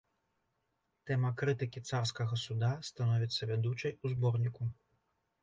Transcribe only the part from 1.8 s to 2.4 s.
царскага